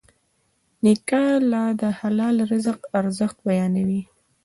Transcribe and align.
نیکه 0.83 1.23
د 1.81 1.83
حلال 1.99 2.35
رزق 2.51 2.79
ارزښت 2.99 3.37
بیانوي. 3.47 4.01